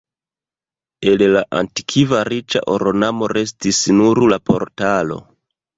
El 1.11 1.25
la 1.35 1.43
antikva 1.59 2.23
riĉa 2.33 2.65
ornamo 2.79 3.33
restis 3.39 3.85
nur 4.01 4.27
la 4.35 4.45
portalo. 4.53 5.25